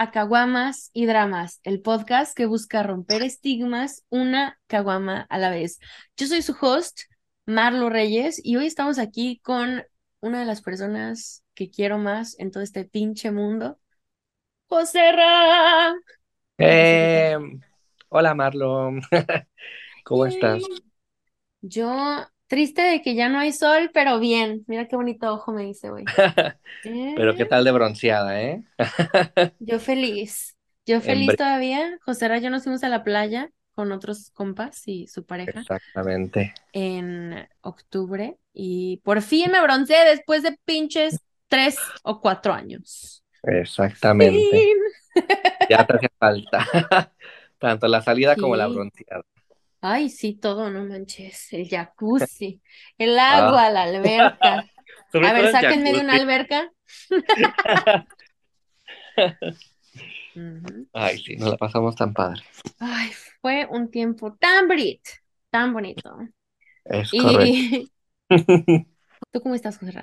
[0.00, 5.78] A Caguamas y Dramas, el podcast que busca romper estigmas una caguama a la vez.
[6.16, 7.00] Yo soy su host,
[7.44, 9.84] Marlo Reyes, y hoy estamos aquí con
[10.20, 13.78] una de las personas que quiero más en todo este pinche mundo,
[14.68, 15.94] José Ra.
[16.56, 17.36] Eh,
[18.08, 18.92] hola Marlo,
[20.04, 20.62] ¿cómo estás?
[21.60, 24.64] Yo, triste de que ya no hay sol, pero bien.
[24.66, 26.04] Mira qué bonito ojo me dice hoy.
[26.82, 28.62] Pero qué tal de bronceada, ¿eh?
[29.60, 30.56] Yo feliz.
[30.84, 31.98] Yo feliz todavía.
[32.04, 36.52] José Ra yo nos fuimos a la playa con otros compas y su pareja Exactamente,
[36.72, 43.22] en octubre y por fin me bronceé después de pinches tres o cuatro años.
[43.44, 44.50] exactamente.
[44.50, 45.24] Fin.
[45.68, 46.66] Ya te hacía falta.
[47.58, 49.22] Tanto la salida como la bronceada.
[49.82, 51.52] Ay, sí, todo, no manches.
[51.52, 52.60] El jacuzzi,
[52.98, 54.66] el Ah, agua, la alberca.
[55.22, 56.70] A ver, sáquenme de una alberca.
[60.92, 62.42] Ay, sí, nos la pasamos tan padre.
[62.78, 65.10] Ay, fue un tiempo tan bonito,
[65.50, 66.16] tan bonito.
[66.84, 67.10] Es.
[67.12, 67.90] Y
[69.32, 70.00] ¿tú cómo estás, José?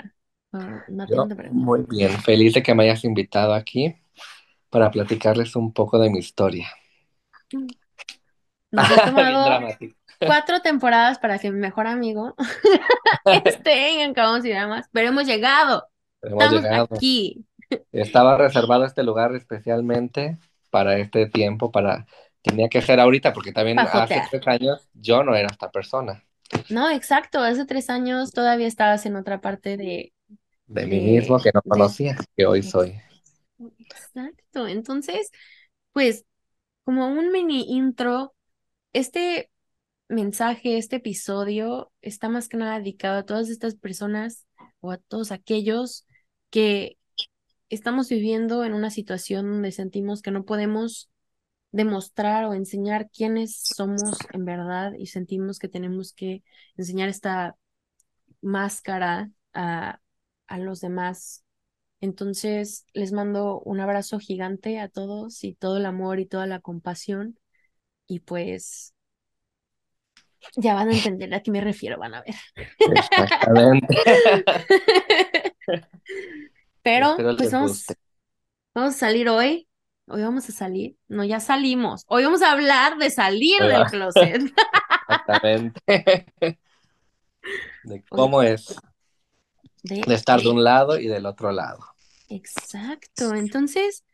[0.53, 3.95] Ah, no Yo muy bien, feliz de que me hayas invitado aquí
[4.69, 6.67] para platicarles un poco de mi historia.
[8.71, 9.67] Nos ha tomado
[10.25, 12.35] cuatro temporadas para que mi mejor amigo
[13.45, 15.87] esté en Acabamos y Dramas, pero hemos llegado.
[16.21, 16.89] Hemos Estamos llegado.
[16.95, 17.45] aquí.
[17.91, 20.37] Estaba reservado este lugar especialmente
[20.69, 22.05] para este tiempo, para
[22.41, 26.23] tenía que ser ahorita, porque también hace tres años yo no era esta persona
[26.69, 27.39] No, exacto.
[27.39, 30.13] Hace tres años todavía estabas en otra parte de,
[30.67, 31.69] de mí mismo que no de...
[31.69, 32.99] conocía, que hoy soy.
[33.59, 34.67] Exacto.
[34.67, 35.31] Entonces,
[35.91, 36.25] pues,
[36.83, 38.35] como un mini intro,
[38.97, 39.51] este
[40.09, 44.47] mensaje, este episodio está más que nada dedicado a todas estas personas
[44.79, 46.07] o a todos aquellos
[46.49, 46.97] que
[47.69, 51.11] estamos viviendo en una situación donde sentimos que no podemos
[51.71, 54.01] demostrar o enseñar quiénes somos
[54.33, 56.43] en verdad y sentimos que tenemos que
[56.75, 57.55] enseñar esta
[58.41, 59.99] máscara a,
[60.47, 61.43] a los demás.
[62.01, 66.61] Entonces, les mando un abrazo gigante a todos y todo el amor y toda la
[66.61, 67.37] compasión
[68.07, 68.93] y pues
[70.55, 72.35] ya van a entender a qué me refiero, van a ver.
[72.77, 73.97] Exactamente.
[76.81, 77.85] Pero pues vamos,
[78.73, 79.67] vamos a salir hoy.
[80.09, 80.95] Hoy vamos a salir.
[81.09, 82.05] No, ya salimos.
[82.07, 84.41] Hoy vamos a hablar de salir del closet.
[85.09, 86.31] Exactamente.
[87.83, 88.73] De cómo es
[89.83, 91.79] de, de estar de un lado y del otro lado.
[92.29, 93.33] exacto.
[93.35, 94.05] Entonces,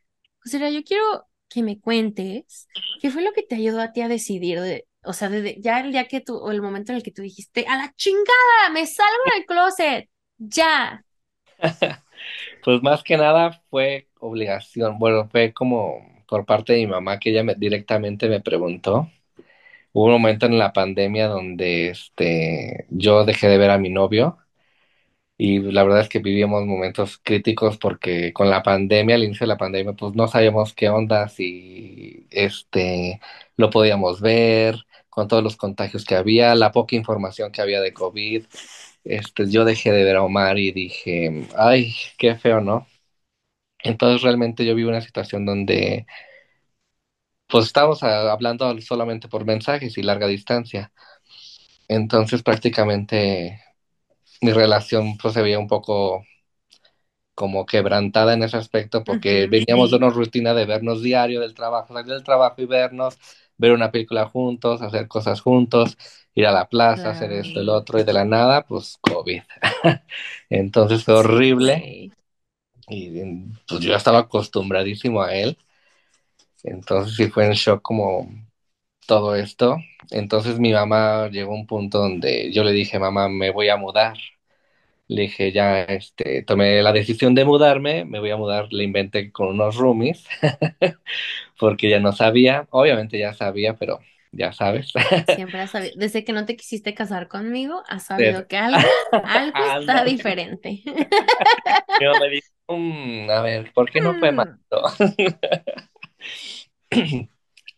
[0.44, 2.68] José, Ra, yo quiero que me cuentes
[3.02, 5.80] qué fue lo que te ayudó a ti a decidir de, o sea, de, ya
[5.82, 8.70] el día que tú, o el momento en el que tú dijiste, a la chingada,
[8.74, 11.06] me salgo del closet, ya.
[12.64, 17.32] Pues más que nada fue obligación, bueno, fue como por parte de mi mamá que
[17.32, 19.10] ella me, directamente me preguntó.
[19.94, 24.40] Hubo un momento en la pandemia donde este, yo dejé de ver a mi novio
[25.46, 29.50] y la verdad es que vivíamos momentos críticos porque con la pandemia, al inicio de
[29.50, 33.20] la pandemia, pues no sabíamos qué onda, si este,
[33.58, 34.78] lo podíamos ver,
[35.10, 38.46] con todos los contagios que había, la poca información que había de COVID.
[39.04, 42.88] Este, yo dejé de ver a Omar y dije, ay, qué feo, ¿no?
[43.84, 46.06] Entonces realmente yo vivo una situación donde
[47.48, 50.92] pues estábamos hablando solamente por mensajes y larga distancia.
[51.88, 53.63] Entonces prácticamente
[54.44, 56.24] mi relación pues se veía un poco
[57.36, 61.94] como quebrantada en ese aspecto porque veníamos de una rutina de vernos diario del trabajo,
[61.94, 63.18] salir del trabajo y vernos,
[63.58, 65.98] ver una película juntos, hacer cosas juntos,
[66.36, 69.42] ir a la plaza, hacer esto, el otro y de la nada pues COVID.
[70.50, 71.88] Entonces fue horrible
[72.90, 73.10] y
[73.68, 75.58] pues yo estaba acostumbradísimo a él.
[76.64, 78.28] Entonces sí fue en shock como
[79.08, 79.78] todo esto.
[80.12, 83.78] Entonces mi mamá llegó a un punto donde yo le dije, mamá, me voy a
[83.78, 84.18] mudar.
[85.08, 89.32] Le dije, ya, este, tomé la decisión de mudarme, me voy a mudar, le inventé
[89.32, 90.26] con unos roomies,
[91.60, 94.00] porque ya no sabía, obviamente ya sabía, pero
[94.32, 94.92] ya sabes.
[95.28, 98.80] Siempre has sabido, desde que no te quisiste casar conmigo, has sabido que algo,
[99.24, 100.84] algo está diferente.
[102.00, 104.50] Mamá me dijo, "Mm, a ver, ¿por qué no fue malo?
[106.92, 107.28] Mm,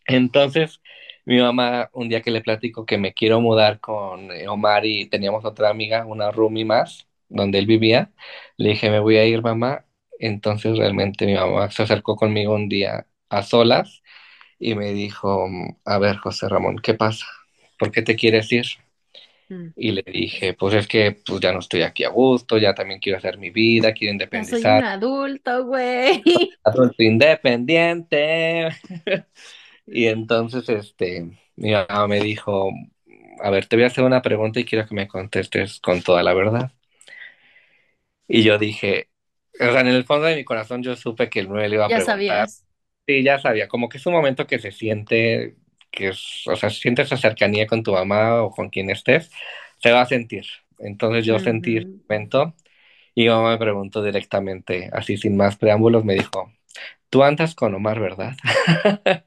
[0.06, 0.80] Entonces,
[1.24, 5.08] mi mamá, un día que le platico que me quiero mudar con eh, Omar y
[5.08, 8.12] teníamos otra amiga, una roomie más, donde él vivía,
[8.56, 9.84] le dije, me voy a ir, mamá.
[10.18, 14.02] Entonces, realmente mi mamá se acercó conmigo un día a solas
[14.58, 15.48] y me dijo,
[15.84, 17.26] a ver, José Ramón, ¿qué pasa?
[17.78, 18.66] ¿Por qué te quieres ir?
[19.50, 19.74] Mm.
[19.74, 23.00] y le dije, pues es que pues ya no estoy aquí a gusto, ya también
[23.00, 26.22] quiero hacer mi vida, quiero Ya soy un independizar, adulto, güey.
[26.64, 28.68] adulto independiente.
[29.86, 32.70] Y entonces, este, mi mamá me dijo,
[33.42, 36.22] a ver, te voy a hacer una pregunta y quiero que me contestes con toda
[36.22, 36.72] la verdad.
[38.28, 39.10] Y yo dije,
[39.60, 41.86] o sea, en el fondo de mi corazón yo supe que él me lo iba
[41.86, 42.16] a Ya preguntar.
[42.28, 42.64] sabías.
[43.06, 45.56] Sí, ya sabía, como que es un momento que se siente,
[45.92, 49.30] que es, o sea, sientes esa cercanía con tu mamá o con quien estés,
[49.80, 50.44] se va a sentir.
[50.78, 52.00] Entonces yo sentí ese Ujú.
[52.08, 52.54] momento
[53.14, 56.52] y mi mamá me preguntó directamente, así sin más preámbulos, me dijo,
[57.10, 58.34] tú andas con Omar, ¿verdad?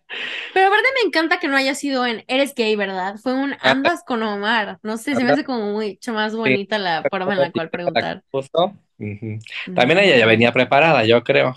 [1.01, 3.15] Me encanta que no haya sido en eres gay, ¿verdad?
[3.21, 4.79] Fue un Andas, con Omar.
[4.83, 7.69] No sé, se me hace como mucho más sí, bonita la forma en la cual
[7.69, 8.23] preguntar.
[8.31, 9.39] Ujú.
[9.75, 11.55] También ella ya venía preparada, yo creo.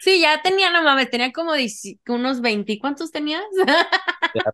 [0.00, 2.78] Sí, ya tenía, no mames, tenía como 10 unos 20.
[2.78, 3.44] ¿Cuántos tenías?
[4.34, 4.52] Ya,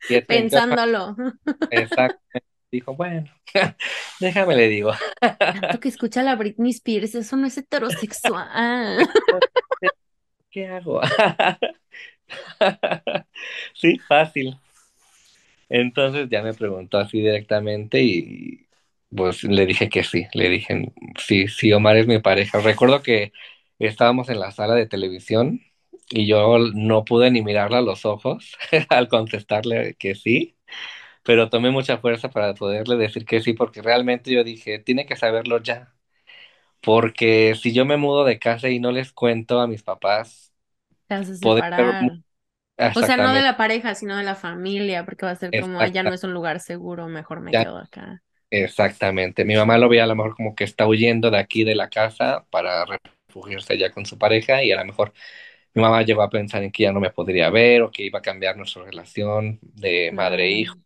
[0.00, 1.16] siete, 28 Pensándolo.
[1.70, 2.20] Exacto.
[2.70, 3.24] Dijo, bueno,
[4.20, 4.92] déjame le digo.
[5.20, 9.08] Tanto que escucha la Britney Spears, eso no es heterosexual.
[10.50, 11.00] ¿Qué hago?
[13.74, 14.58] Sí, fácil.
[15.68, 18.66] Entonces ya me preguntó así directamente y
[19.14, 20.26] pues le dije que sí.
[20.34, 22.60] Le dije, sí, sí, Omar es mi pareja.
[22.60, 23.32] Recuerdo que
[23.78, 25.60] estábamos en la sala de televisión
[26.10, 28.56] y yo no pude ni mirarla a los ojos
[28.88, 30.56] al contestarle que sí,
[31.24, 35.16] pero tomé mucha fuerza para poderle decir que sí porque realmente yo dije, tiene que
[35.16, 35.94] saberlo ya.
[36.82, 40.47] Porque si yo me mudo de casa y no les cuento a mis papás,
[41.08, 42.14] Te separar.
[42.94, 45.80] O sea, no de la pareja, sino de la familia, porque va a ser como,
[45.82, 48.22] "Ay, ya no es un lugar seguro, mejor me ya- quedo acá.
[48.50, 49.44] exactamente.
[49.44, 51.90] Mi mamá lo veía a lo mejor como que está huyendo de aquí de la
[51.90, 52.86] casa para
[53.28, 55.12] refugiarse allá con su pareja y a lo mejor
[55.74, 58.20] mi mamá llegó a pensar en que ya no me podría ver o que iba
[58.20, 60.76] a cambiar nuestra relación de madre e hijo.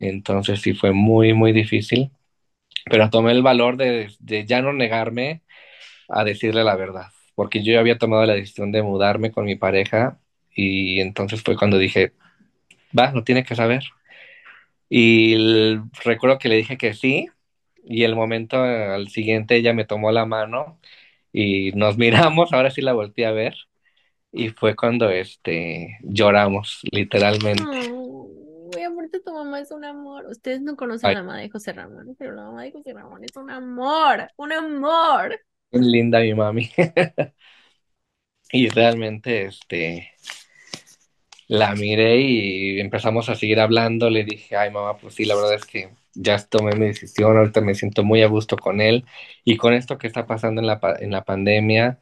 [0.00, 2.12] Entonces sí fue muy, muy difícil,
[2.86, 5.42] pero tomé el valor de, de ya no negarme
[6.08, 7.08] a decirle la verdad,
[7.38, 10.18] porque yo ya había tomado la decisión de mudarme con mi pareja
[10.54, 12.14] y entonces fue cuando dije,
[12.98, 13.84] va, no tiene que saber.
[14.88, 17.28] Y el- recuerdo que le dije que sí
[17.84, 20.78] y el momento al siguiente ella me tomó la mano
[21.32, 23.54] y nos miramos, ahora sí la volteé a ver
[24.32, 27.64] y fue cuando este lloramos, literalmente.
[28.70, 30.26] Güey, aparte tu mamá es un amor.
[30.26, 32.92] Ustedes no conocen a Ay, la mamá de José Ramón, pero la mamá de José
[32.92, 35.40] Ramón es un amor, un amor.
[35.70, 36.70] Qué linda mi mami.
[38.52, 40.10] Y realmente este
[41.48, 44.10] La miré y empezamos a seguir hablando.
[44.10, 47.60] Le dije, ay mamá, pues sí, la verdad es que ya tomé mi decisión, ahorita
[47.62, 49.04] me siento muy a gusto con él.
[49.44, 51.98] Y con esto que está pasando en la, pa- en la pandemia,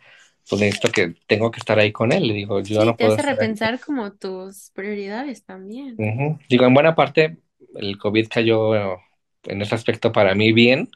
[0.48, 2.26] pues necesito que tengo que estar ahí con él.
[2.28, 3.56] Le digo, yo Sí, no te puedo hace estar aquí.
[3.56, 5.96] repensar como tus prioridades también.
[5.96, 6.38] Ujú.
[6.48, 7.38] Digo, en buena parte,
[7.74, 8.98] el COVID cayó bueno,
[9.44, 10.88] en ese aspecto para mí bien,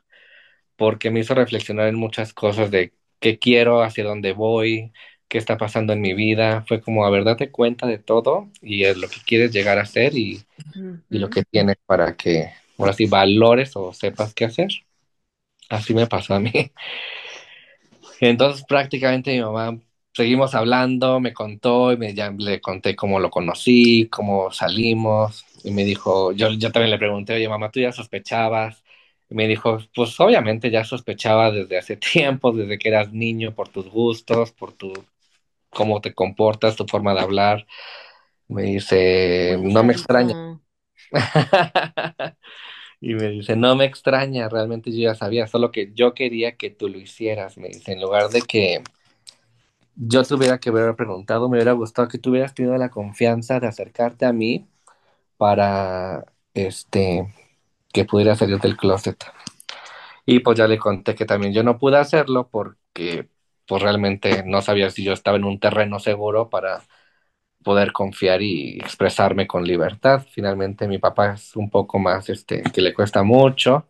[0.81, 4.93] porque me hizo reflexionar en muchas cosas de qué quiero, hacia dónde voy,
[5.29, 6.65] qué está pasando en mi vida.
[6.67, 9.87] Fue como, a ver, date cuenta de todo y es lo que quieres llegar a
[9.87, 10.43] ser y
[11.11, 14.71] y lo que tienes para que ahora sí valores o sepas qué hacer.
[15.71, 16.53] Así me pasó a mí.
[18.21, 19.79] Entonces prácticamente mi mamá
[20.13, 25.71] seguimos hablando, me contó y me, ya le conté cómo lo conocí, cómo salimos y
[25.73, 28.83] me dijo, yo, yo también le pregunté, oye mamá, ¿tú ya sospechabas?
[29.31, 33.89] Me dijo, pues obviamente ya sospechaba desde hace tiempo, desde que eras niño, por tus
[33.89, 34.93] gustos, por tu,
[35.71, 37.67] cómo te comportas, tu forma de hablar.
[38.49, 40.35] Me dice, Muy no me extraña.
[43.01, 46.69] Y me dice, no me extraña, realmente yo ya sabía, solo que yo quería que
[46.71, 47.57] tú lo hicieras.
[47.57, 48.83] Me dice, en lugar de que
[49.97, 53.67] yo tuviera que haber preguntado, me hubiera gustado que tú hubieras tenido la confianza de
[53.69, 54.67] acercarte a mí
[55.39, 57.27] para, este,
[57.93, 59.25] que pudiera salir del closet.
[60.27, 63.29] Y pues ya le conté que también yo no pude hacerlo porque,
[63.67, 66.83] pues realmente no sabía si yo estaba en un terreno seguro para
[67.65, 70.27] poder confiar y expresarme con libertad.
[70.33, 73.89] Finalmente mi papá es un poco más, este, que le cuesta mucho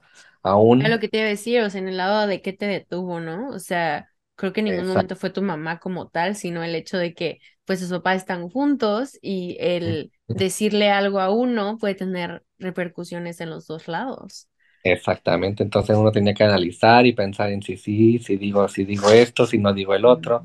[0.78, 0.90] Es aún.
[0.90, 3.20] lo que te iba a decir, o sea, en el lado de qué te detuvo,
[3.20, 3.50] ¿no?
[3.50, 4.86] O sea, creo que en ningún Exacto.
[4.86, 7.38] momento fue tu mamá como tal, sino el hecho de que,
[7.70, 13.48] pues, sus papás están juntos y el decirle algo a uno puede tener repercusiones en
[13.48, 14.48] los dos lados.
[14.82, 15.62] Exactamente.
[15.62, 19.46] Entonces uno tenía que analizar y pensar en si sí, si digo, si digo esto,
[19.46, 20.42] si no digo el otro.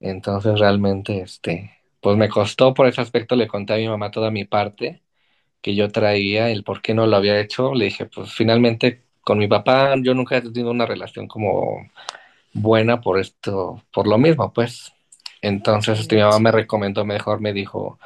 [0.00, 4.32] Entonces realmente, este, pues me costó por ese aspecto, le conté a mi mamá toda
[4.32, 5.02] mi parte
[5.62, 7.74] que yo traía, el por qué no lo había hecho.
[7.74, 11.88] Le dije, pues finalmente con mi papá yo nunca he tenido una relación como
[12.52, 14.92] buena por esto, por lo mismo, pues.
[15.42, 16.22] Entonces, mi Sí.
[16.22, 17.98] mamá me recomendó mejor, me dijo,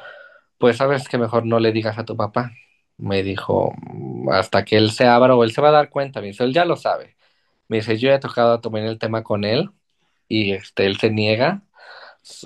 [0.57, 2.51] pues sabes que mejor no le digas a tu papá.
[2.97, 6.21] Me dijo, "Mm, hasta que él se abra o él se va a dar cuenta.
[6.21, 7.17] Me dice, él ya lo sabe.
[7.69, 9.71] Me dice, yo he tocado también el tema con él
[10.29, 11.63] y este, él se niega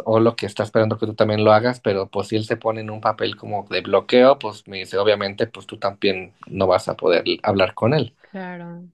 [0.05, 2.57] o lo que está esperando que tú también lo hagas, pero pues si él se
[2.57, 6.67] pone en un papel como de bloqueo, pues me dice, obviamente, pues tú también no
[6.67, 8.13] vas a poder hablar con él.
[8.31, 8.89] Claro.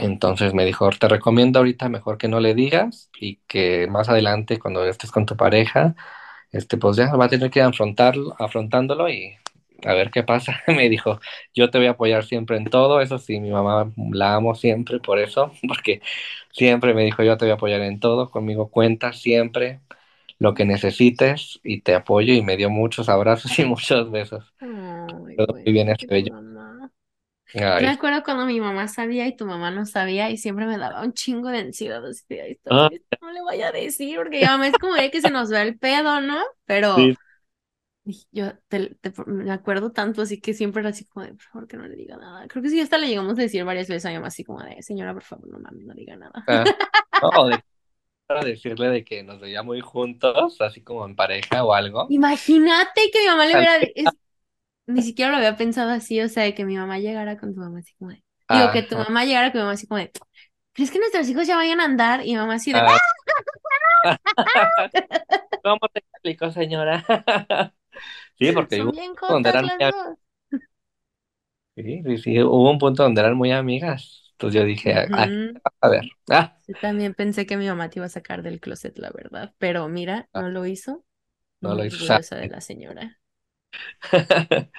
[0.00, 4.58] Entonces me dijo, te recomiendo ahorita mejor que no le digas y que más adelante
[4.58, 5.94] cuando estés con tu pareja,
[6.52, 9.36] este, pues ya va a tener que ir afrontarlo, afrontándolo y
[9.84, 10.60] a ver qué pasa.
[10.68, 11.20] Me dijo,
[11.54, 15.00] yo te voy a apoyar siempre en todo, eso sí, mi mamá la amo siempre
[15.00, 16.02] por eso, porque
[16.52, 19.80] siempre me dijo, yo te voy a apoyar en todo, conmigo cuentas siempre
[20.38, 24.44] lo que necesites y te apoyo y me dio muchos abrazos y muchos besos.
[24.60, 26.30] Ay, Todo muy bien ese qué tu bello.
[26.30, 26.59] mamá.
[27.76, 30.78] Yo me acuerdo cuando mi mamá sabía y tu mamá no sabía y siempre me
[30.78, 32.90] daba un chingo de ansiedad, así de, "Ay, está ah,
[33.20, 35.78] no le vaya a decir, porque mamá es como de que se nos ve el
[35.78, 36.38] pedo, ¿no?
[36.64, 37.12] Pero
[38.06, 41.42] sí, yo te- te- me acuerdo tanto, así que siempre era así como de, por
[41.42, 42.46] favor, que no le diga nada.
[42.48, 44.62] Creo que sí, hasta le llegamos a decir varias veces a mi mamá, así como
[44.62, 46.44] de, señora, por favor, no mames, no diga nada.
[46.46, 46.66] ah,
[47.22, 47.64] no, de
[48.26, 52.16] para decirle de que nos veía muy juntos, así como en pareja o algo.
[52.16, 54.16] Imagínate que mi mamá le hubiera, es,
[54.86, 57.60] ni siquiera lo había pensado así, o sea, de que mi mamá llegara con tu
[57.60, 60.12] mamá así como de, digo, que tu mamá llegara con mi mamá así como de,
[60.74, 62.22] ¿crees que nuestros hijos ya vayan a andar?
[62.26, 62.98] Y mi mamá así de, ah,
[65.62, 67.04] ¿Cómo te explico, señora?
[68.38, 69.92] Sí, porque hubo un punto donde eran muy.
[71.76, 74.28] Sí, sí, sí, hubo un punto donde eran muy amigas.
[74.32, 75.60] Entonces yo dije, a, Ujú.
[75.80, 78.98] a ver, ah, Yo también pensé que mi mamá te iba a sacar del closet,
[78.98, 79.54] la verdad.
[79.58, 81.04] Pero mira, ah, no lo hizo.
[81.60, 82.04] no lo hizo.
[82.06, 83.19] de la señora.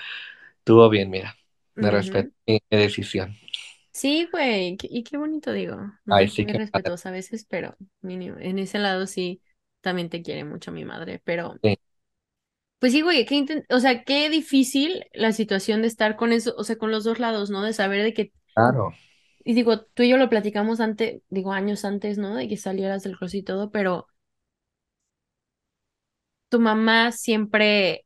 [0.59, 1.35] Estuvo bien, mira.
[1.79, 2.33] Me respeto Ujú.
[2.47, 3.37] mi mi decisión.
[3.93, 4.77] Sí, güey.
[4.83, 5.75] Y qué bonito digo.
[6.05, 8.37] No Ay, sí muy que respetuosa a veces, pero mínimo.
[8.39, 9.41] En ese lado sí,
[9.81, 11.21] también te quiere mucho mi madre.
[11.25, 11.75] Pero, Sí,
[12.79, 16.63] pues sí, güey, qué o sea, qué difícil la situación de estar con eso, o
[16.63, 17.61] sea, con los dos lados, ¿no?
[17.63, 18.93] De saber de que, claro.
[19.43, 22.35] y digo, tú y yo lo platicamos antes, digo, años antes, ¿no?
[22.35, 24.07] De que salieras del closet y todo, pero
[26.49, 28.05] tu mamá siempre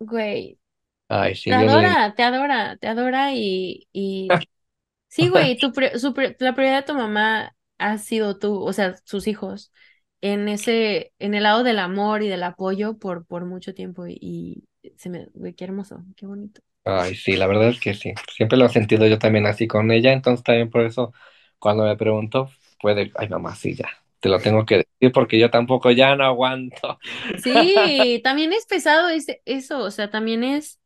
[0.00, 0.60] Güey,
[1.08, 4.40] Ay, te adora, te adora, te adora y, y
[5.08, 8.72] sí, güey, tu, pri- su pri- la prioridad de tu mamá ha sido tú, o
[8.74, 9.72] sea, sus hijos,
[10.22, 14.18] en ese, en el lado del amor y del apoyo por, por mucho tiempo y,
[14.82, 16.62] y se me, güey, qué hermoso, qué bonito.
[16.84, 18.14] Ay, sí, la verdad es que sí.
[18.34, 21.12] Siempre lo he sentido yo también así con ella, entonces también por eso
[21.58, 22.50] cuando me preguntó
[22.80, 23.88] fue de, ay mamá, sí, ya,
[24.20, 26.98] te lo tengo que decir porque yo tampoco ya no aguanto.
[27.42, 30.80] Sí, también es pesado ese, eso, o sea, también es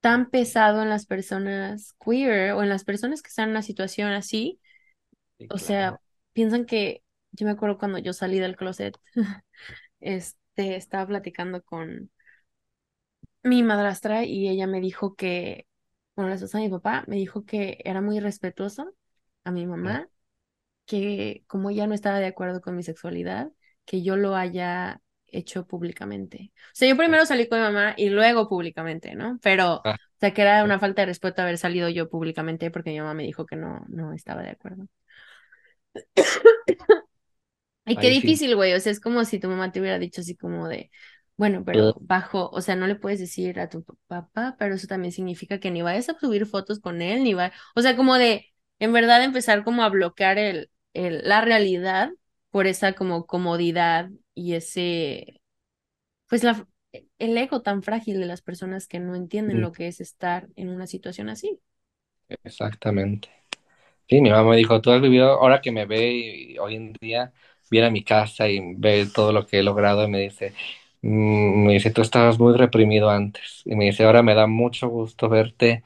[0.00, 4.12] tan pesado en las personas queer o en las personas que están en una situación
[4.12, 4.60] así,
[5.38, 6.00] Sí, o sea,
[6.32, 7.02] piensan que,
[7.32, 8.96] yo me acuerdo cuando yo salí del closet.
[10.00, 12.10] este, estaba platicando con
[13.42, 15.66] mi madrastra y ella me dijo que,
[16.14, 18.94] bueno, la esposa de mi papá me dijo que era muy respetuoso
[19.44, 20.08] a mi mamá,
[20.90, 23.50] que como ella no estaba de acuerdo con mi sexualidad,
[23.84, 26.52] que yo lo haya hecho públicamente.
[26.56, 29.38] O sea, yo primero salí con mi mamá y luego públicamente, ¿no?
[29.42, 32.90] Pero, o Ah, sea, que era una falta de respeto haber salido yo públicamente porque
[32.90, 34.86] mi mamá me dijo que no, no estaba de acuerdo.
[37.86, 38.72] Y qué difícil, güey.
[38.74, 40.90] O sea, es como si tu mamá te hubiera dicho así como de,
[41.36, 45.12] bueno, pero bajo, o sea, no le puedes decir a tu papá, pero eso también
[45.12, 48.46] significa que ni vayas a subir fotos con él, ni va, o sea, como de,
[48.78, 52.10] en verdad empezar como a bloquear el, el, la realidad
[52.50, 55.40] por esa como comodidad y ese,
[56.28, 56.66] pues la,
[57.18, 60.70] el ego tan frágil de las personas que no entienden lo que es estar en
[60.70, 61.60] una situación así.
[62.44, 63.28] exactamente.
[64.08, 66.92] Sí, mi mamá me dijo, tú has vivido, ahora que me ve y hoy en
[66.94, 67.32] día
[67.70, 70.54] viene a mi casa y ve todo lo que he logrado y me dice,
[71.02, 73.62] mm, me dice, tú estabas muy reprimido antes.
[73.66, 75.84] Y me dice, ahora me da mucho gusto verte,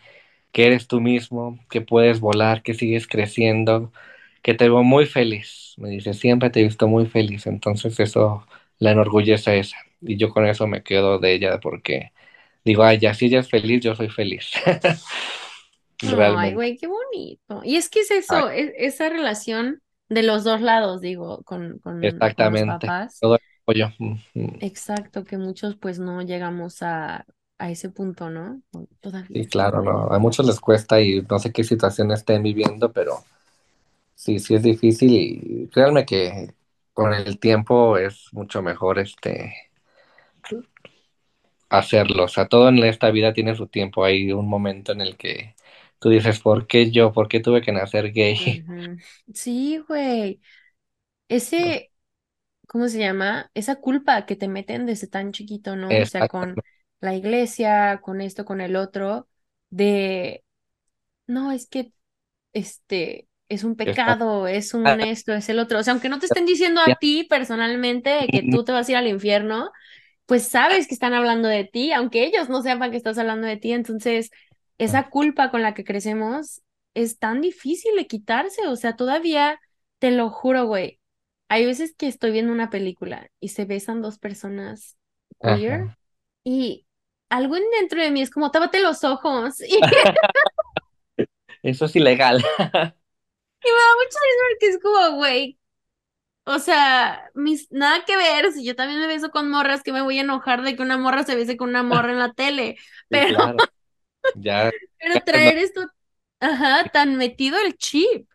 [0.52, 3.92] que eres tú mismo, que puedes volar, que sigues creciendo,
[4.45, 5.75] que te veo muy feliz.
[5.79, 7.49] Me dice, siempre te he visto muy feliz.
[7.49, 8.47] Entonces eso
[8.81, 9.79] la enorgullece esa.
[10.03, 12.13] Y yo con eso me quedo de ella porque
[12.65, 14.53] digo, ay, ya si ella es feliz, yo soy feliz.
[16.07, 17.61] Ay, güey, qué bonito.
[17.65, 22.25] Y es que es eso, es, esa relación de los dos lados, digo, con, con,
[22.37, 22.65] con los exactamente.
[22.65, 23.21] papás.
[23.21, 23.89] Todo apoyo.
[23.99, 24.61] Ujú.
[24.61, 27.27] Exacto, que muchos pues no llegamos a,
[27.59, 28.63] a ese punto, ¿no?
[28.73, 28.87] O
[29.33, 29.47] Sí, Todavía.
[29.47, 30.13] claro, no.
[30.13, 33.25] A muchos les cuesta y no sé qué situación estén viviendo, pero
[34.14, 36.54] sí, sí es difícil y créanme que
[36.92, 39.54] con el tiempo es mucho mejor este
[41.68, 42.25] hacerlo.
[42.25, 44.04] O sea, todo en esta vida tiene su tiempo.
[44.04, 45.54] Hay un momento en el que
[45.99, 47.12] tú dices, ¿por qué yo?
[47.12, 48.38] ¿Por qué tuve que nacer gay?
[48.66, 48.97] Ujú.
[49.35, 50.40] Sí, güey.
[51.28, 51.92] Ese,
[52.68, 53.50] ¿cómo se llama?
[53.54, 56.00] Esa culpa que te meten desde tan chiquito, ¿no?
[56.00, 56.85] O sea, con Exactamente.
[57.00, 59.28] la iglesia, con esto, con el otro,
[59.71, 60.44] de,
[61.26, 61.92] no, es que
[62.52, 65.78] este es un pecado, es un esto, es el otro.
[65.78, 68.92] O sea, aunque no te estén diciendo a ti personalmente que tú te vas a
[68.92, 69.70] ir al infierno,
[70.26, 73.56] pues sabes que están hablando de ti, aunque ellos no sepan que estás hablando de
[73.56, 73.73] ti.
[73.73, 74.30] Entonces,
[74.78, 76.62] esa culpa con la que crecemos
[76.94, 78.66] es tan difícil de quitarse.
[78.66, 79.61] O sea, todavía,
[79.99, 81.00] te lo juro, güey,
[81.49, 84.96] hay veces que estoy viendo una película y se besan dos personas
[85.40, 85.99] queer Ajá.
[86.42, 86.87] y
[87.28, 89.56] algo en dentro de mí es como, tápate los ojos.
[91.62, 92.44] Eso es ilegal.
[93.64, 95.59] Y me da mucha risa porque es como, güey,
[96.44, 100.02] o sea, mis, nada que ver, si yo también me beso con morras, que me
[100.02, 102.76] voy a enojar de que una morra se bese con una morra en la tele,
[103.11, 103.68] Sí, pero, claro.
[104.35, 105.83] Ya, pero no- traer esto,
[106.40, 108.28] ajá, tan metido el chip.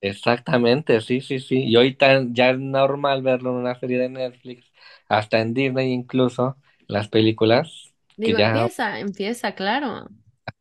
[0.00, 1.64] exactamente, sí, sí, sí.
[1.64, 4.72] Y hoy tan, ya es normal verlo en una serie de Netflix,
[5.08, 6.56] hasta en Disney incluso,
[6.86, 10.08] las películas, que Digo, ya empieza, empieza, claro.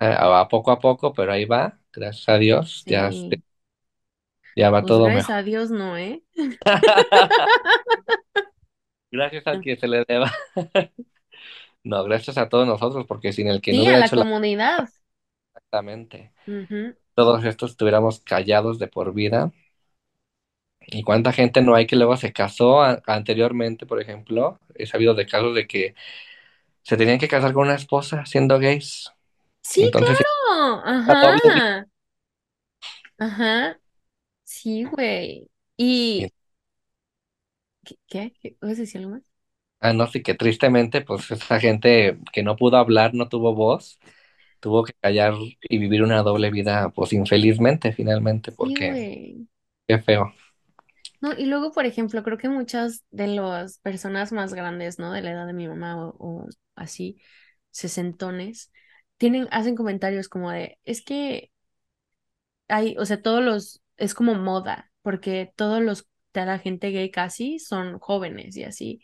[0.01, 3.37] va poco a poco, pero ahí va, gracias a Dios, ya, Sí,
[4.57, 5.35] ya va pues todo gracias mejor.
[5.37, 6.23] a Dios no, ¿eh?
[9.11, 10.31] Gracias al que se le deba.
[11.83, 14.15] No, gracias a todos nosotros, porque sin el que no Sí, a hubiera la hecho
[14.17, 14.89] la comunidad.
[15.55, 16.33] exactamente,
[17.15, 19.51] todos estos estuviéramos callados de por vida.
[20.79, 24.59] ¿Y cuánta gente no hay que luego se casó a- anteriormente, por ejemplo?
[24.75, 25.95] He sabido de casos de que
[26.83, 29.11] se tenían que casar con una esposa siendo gays.
[29.61, 31.87] Sí, Entonces, claro, ajá,
[33.19, 33.79] ajá,
[34.47, 35.49] sí, güey.
[36.19, 36.31] Y, ¿Y
[37.83, 37.97] qué?
[38.07, 38.33] ¿Qué?
[38.41, 38.57] ¿Qué?
[38.59, 39.23] ¿Puedes decir algo más?
[39.79, 43.99] ah, no, sí que tristemente, pues esa gente que no pudo hablar, no tuvo voz,
[44.59, 49.47] tuvo que callar y vivir una doble vida, pues infelizmente, finalmente, Sí, porque güey.
[49.87, 50.33] qué feo.
[51.21, 55.11] No, y luego, por ejemplo, creo que muchas de las personas más grandes, ¿no?
[55.11, 57.19] De la edad de mi mamá o, o así,
[57.71, 58.71] sesentones,
[59.17, 61.51] tienen, hacen comentarios como de, es que
[62.67, 67.11] hay, o sea, todos los, es como moda, porque todos los, de la gente gay
[67.11, 69.01] casi son jóvenes y así.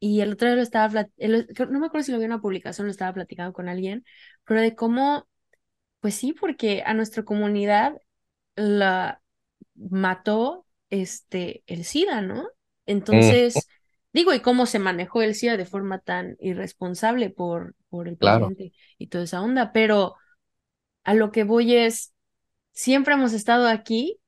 [0.00, 2.42] Y el otro día lo estaba, el- no me acuerdo si lo vi en una
[2.42, 4.04] publicación, lo estaba platicando con alguien,
[4.44, 5.28] pero de cómo,
[6.00, 7.94] pues sí, porque a nuestra comunidad
[8.56, 9.22] la
[9.76, 12.48] mató este el SIDA, ¿no?
[13.12, 13.68] Mm, Entonces,
[14.12, 18.54] digo, y cómo se manejó el SIDA de forma tan irresponsable por, por el claro,
[18.56, 20.16] presidente y toda esa onda, pero
[21.04, 22.14] a lo que voy es,
[22.72, 24.20] siempre hemos estado aquí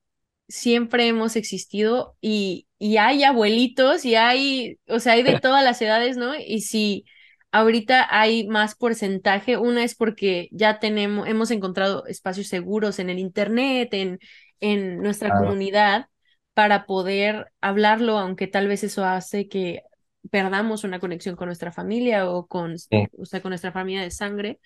[0.51, 5.81] siempre hemos existido y, y hay abuelitos y hay, o sea, hay de todas las
[5.83, 6.35] edades, ¿no?
[6.37, 7.07] Y si
[7.53, 13.19] ahorita hay más porcentaje, una es porque ya tenemos, hemos encontrado espacios seguros en el
[13.19, 14.19] internet, en,
[14.61, 15.47] en nuestra claro.
[15.47, 16.07] comunidad,
[16.55, 19.83] para poder hablarlo, aunque tal vez eso hace que
[20.31, 24.11] perdamos una conexión con nuestra familia o con, Mm, o sea, con nuestra familia de
[24.11, 24.61] sangre,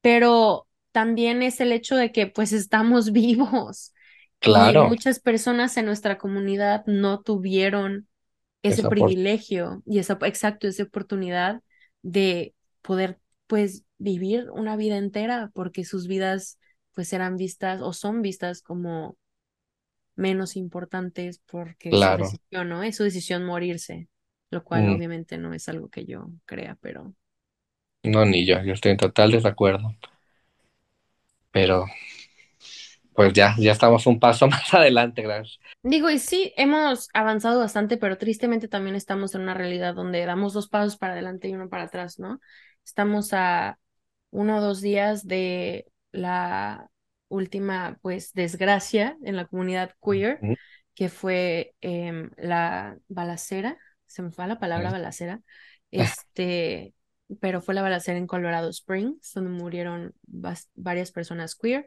[0.00, 3.92] pero también es el hecho de que pues estamos vivos
[4.52, 8.08] y claro, muchas personas en nuestra comunidad no tuvieron
[8.62, 11.62] ese privilegio y esa, exacto, esa oportunidad
[12.02, 16.58] de poder pues vivir una vida entera porque sus vidas
[16.94, 19.18] pues eran vistas o son vistas como
[20.16, 22.16] menos importantes porque es su claro.
[22.16, 22.82] decisión, ¿no?
[22.82, 24.08] Es su decisión morirse,
[24.50, 27.14] lo cual Mm, obviamente no es algo que yo crea, pero
[28.04, 29.94] no, ni yo, yo estoy en total desacuerdo.
[31.50, 31.86] Pero
[33.14, 35.58] pues ya, ya estamos un paso más adelante, gracias.
[35.82, 40.52] Digo, y sí, hemos avanzado bastante, pero tristemente también estamos en una realidad donde damos
[40.52, 42.40] dos pasos para adelante y uno para atrás, ¿no?
[42.84, 43.78] Estamos a
[44.30, 46.88] uno o dos días de la
[47.28, 50.40] última, pues, desgracia en la comunidad queer,
[50.94, 55.40] que fue em, la balacera, se me fue la palabra balacera,
[55.90, 56.94] este,
[57.40, 60.14] pero fue la balacera en Colorado Springs, donde murieron
[60.74, 61.86] varias personas queer.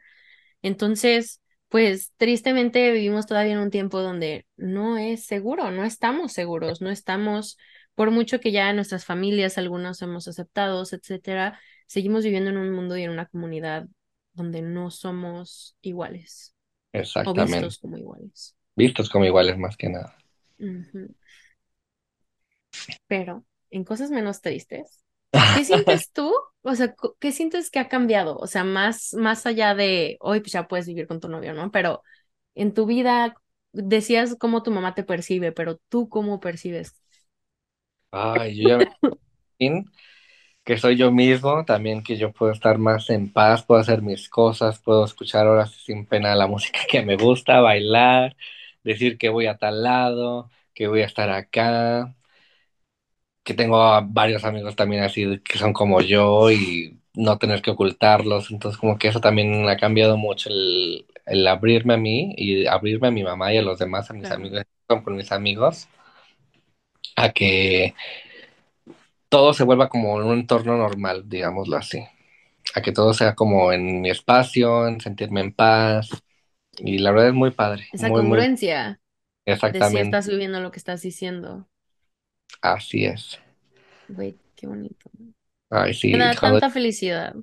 [0.68, 6.82] Entonces, pues tristemente vivimos todavía en un tiempo donde no es seguro, no estamos seguros,
[6.82, 7.58] no estamos,
[7.96, 12.98] por mucho que ya nuestras familias, algunos hemos aceptado, etcétera, seguimos viviendo en un mundo
[12.98, 13.88] y en una comunidad
[14.34, 16.56] donde no somos iguales
[17.24, 17.36] o Exactamente.
[17.36, 18.56] vistos como iguales.
[18.78, 20.16] Vistos como iguales más que nada.
[23.08, 25.04] Pero en cosas menos tristes,
[25.52, 26.34] ¿qué sientes tú?
[26.62, 28.38] O sea, ¿qué sientes que ha cambiado?
[28.38, 31.72] O sea, más, más allá de hoy, pues ya puedes vivir con tu novio, ¿no?
[31.72, 32.04] Pero
[32.56, 33.36] en tu vida
[33.74, 36.96] decías cómo tu mamá te percibe, pero tú cómo percibes.
[38.12, 38.78] Ay, yo ya
[39.60, 39.86] me
[40.64, 44.30] que soy yo mismo, también que yo puedo estar más en paz, puedo hacer mis
[44.30, 48.36] cosas, puedo escuchar ahora sí sin pena la música que me gusta, bailar,
[48.84, 52.16] decir que voy a tal lado, que voy a estar acá.
[53.48, 57.72] Que tengo a varios amigos también así que son como yo y no tener que
[57.72, 58.52] ocultarlos.
[58.52, 63.10] Entonces, como que eso también ha cambiado mucho el, el abrirme a mí y abrirme
[63.10, 64.34] a mi mamá y a los demás, a mis Claro.
[64.34, 65.90] amigos, con mis amigos,
[67.16, 67.94] a que
[69.30, 72.00] todo se vuelva como en un entorno normal, digámoslo así.
[72.76, 76.10] A que todo sea como en mi espacio, en sentirme en paz.
[76.80, 79.02] Y la verdad es muy padre, Esa muy, muy congruencia
[79.66, 81.70] de si exactamente estás viviendo lo que estás diciendo.
[82.62, 83.40] Así es.
[84.08, 85.10] Güey, qué bonito.
[85.70, 87.36] Ay, Me da cuando, tanta felicidad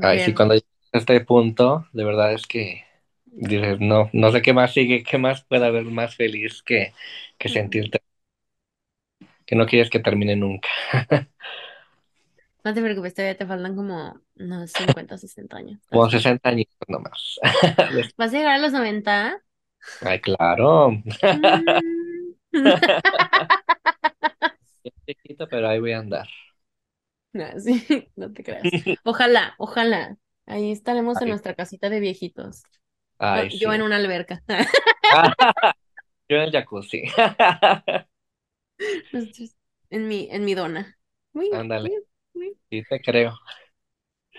[0.00, 0.34] ay, sí, ver.
[0.34, 2.84] cuando llegas a este punto, de verdad es que
[3.26, 6.92] dices, no, no sé qué más sigue, qué más puede haber más feliz que,
[7.38, 8.00] que sentirte,
[9.46, 10.68] que no quieres que termine nunca.
[12.64, 15.80] No te preocupes, todavía te faltan como unos 50 60 años.
[15.80, 16.10] Estás bien.
[16.10, 17.38] 60 años nomás.
[18.18, 19.42] ¿Vas a llegar a los 90?
[20.00, 20.90] Ay, claro.
[21.32, 21.78] Mm.
[24.88, 26.28] Es chiquito, pero ahí voy a andar.
[27.32, 28.70] No, sí, no te creas.
[29.04, 30.16] Ojalá, ojalá.
[30.46, 32.66] Ahí estaremos en nuestra casita de viejitos.
[33.18, 34.42] Ay, yo en una alberca.
[36.28, 37.02] Yo en el jacuzzi.
[39.90, 40.98] En mi, en mi dona.
[41.32, 42.58] Muy, Ándale, muy, muy.
[42.70, 43.34] sí te creo.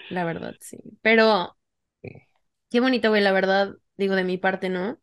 [0.10, 0.78] La verdad, sí.
[1.02, 1.58] Pero
[2.02, 2.10] Sí.
[2.70, 5.00] qué bonito, güey, la verdad, digo de mi parte, ¿no?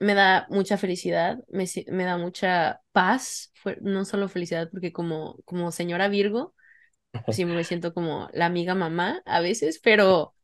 [0.00, 5.72] Me da mucha felicidad, me, me da mucha paz, no solo felicidad, porque como, como
[5.72, 6.54] señora Virgo,
[7.28, 10.34] sí me siento como la amiga mamá a veces, pero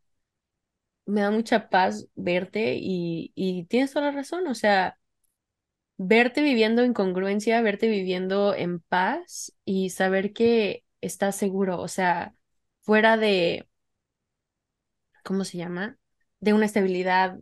[1.07, 4.99] me da mucha paz verte y, y tienes toda la razón, o sea,
[5.99, 12.35] verte viviendo en congruencia, verte viviendo en paz y saber que estás seguro, o sea,
[12.83, 13.69] fuera de
[15.25, 15.99] ¿cómo se llama?
[16.41, 17.39] De una estabilidad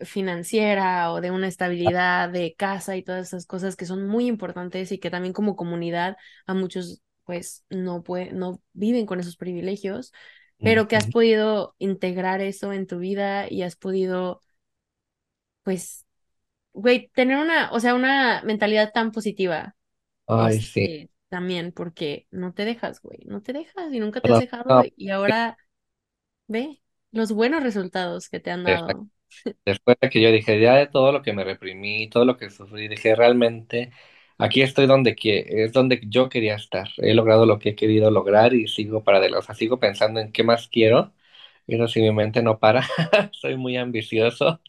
[0.00, 4.92] financiera o de una estabilidad de casa y todas esas cosas que son muy importantes
[4.92, 10.12] y que también como comunidad a muchos pues no puede, no viven con esos privilegios,
[10.62, 14.40] pero que has podido integrar eso en tu vida y has podido
[15.62, 16.06] pues,
[16.72, 19.76] güey, tener una, o sea, una mentalidad tan positiva,
[20.26, 20.94] Ay, sí.
[20.94, 24.80] este, también porque no te dejas, güey, no te dejas y nunca te has dejado
[24.96, 25.58] y ahora
[26.48, 29.08] ve los buenos resultados que te han dado.
[29.64, 32.50] Después de que yo dije, ya de todo lo que me reprimí, todo lo que
[32.50, 33.90] sufrí, dije, realmente
[34.38, 36.88] aquí estoy donde que es donde yo quería estar.
[36.98, 39.38] He logrado lo que he querido lograr y sigo para adelante.
[39.40, 41.14] O sea, sigo pensando en qué más quiero.
[41.66, 42.82] Pero si mi mente no para,
[43.32, 44.60] soy muy ambicioso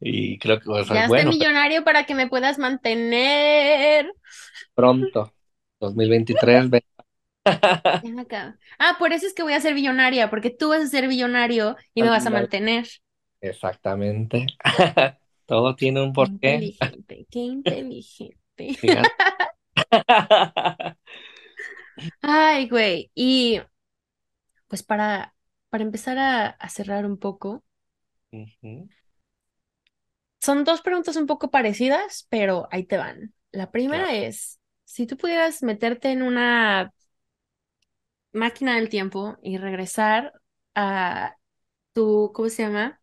[0.00, 4.10] y creo que, o sea, Ya bueno, millonario para que me puedas mantener.
[4.74, 5.32] pronto,
[5.80, 6.82] 2023, ve-
[8.00, 8.26] Ven.
[8.78, 11.76] Ah, por eso es que voy a ser billonaria, porque tú vas a ser billonario
[11.94, 12.86] y me vas a mantener.
[13.46, 14.46] Exactamente.
[15.46, 18.78] Todo tiene un Qué porqué, inteligente, qué inteligente.
[18.80, 19.16] fíjate.
[22.22, 23.10] Ay, güey.
[23.14, 23.60] Y
[24.68, 25.34] pues para,
[25.70, 27.64] para empezar a, a cerrar un poco,
[30.40, 33.34] son dos preguntas un poco parecidas, pero ahí te van.
[33.52, 34.06] La claro.
[34.06, 36.92] primera es, si tú pudieras meterte en una
[38.32, 40.32] máquina del tiempo y regresar
[40.74, 41.36] a
[41.92, 43.00] tu, ¿cómo se llama?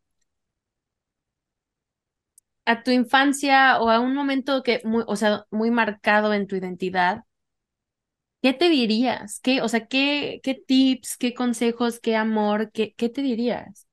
[2.66, 6.56] A tu infancia o a un momento que, muy, o sea, muy marcado en tu
[6.58, 7.24] identidad,
[8.42, 9.40] ¿qué te dirías?
[9.42, 13.88] ¿Qué, o sea, qué, qué tips, qué consejos, qué amor, qué, qué te dirías?